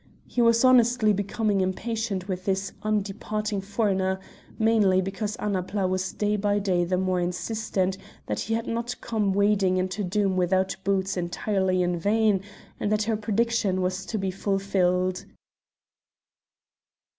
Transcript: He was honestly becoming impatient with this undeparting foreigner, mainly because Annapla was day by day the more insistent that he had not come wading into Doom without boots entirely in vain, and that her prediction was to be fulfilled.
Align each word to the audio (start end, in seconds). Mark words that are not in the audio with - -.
He 0.25 0.41
was 0.41 0.65
honestly 0.65 1.13
becoming 1.13 1.61
impatient 1.61 2.27
with 2.27 2.45
this 2.45 2.73
undeparting 2.81 3.61
foreigner, 3.63 4.19
mainly 4.57 4.99
because 4.99 5.37
Annapla 5.37 5.87
was 5.87 6.11
day 6.11 6.37
by 6.37 6.57
day 6.57 6.83
the 6.83 6.97
more 6.97 7.19
insistent 7.19 7.99
that 8.25 8.39
he 8.39 8.55
had 8.55 8.65
not 8.65 8.99
come 8.99 9.31
wading 9.31 9.77
into 9.77 10.03
Doom 10.03 10.37
without 10.37 10.75
boots 10.83 11.17
entirely 11.17 11.83
in 11.83 11.99
vain, 11.99 12.41
and 12.79 12.91
that 12.91 13.03
her 13.03 13.15
prediction 13.15 13.79
was 13.79 14.03
to 14.07 14.17
be 14.17 14.31
fulfilled. 14.31 15.23